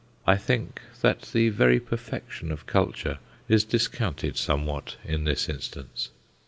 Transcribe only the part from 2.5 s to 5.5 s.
of culture is discounted somewhat in this